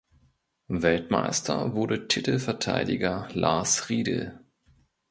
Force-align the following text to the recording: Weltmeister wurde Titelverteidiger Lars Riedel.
Weltmeister 0.67 1.75
wurde 1.75 2.07
Titelverteidiger 2.07 3.27
Lars 3.33 3.87
Riedel. 3.89 4.39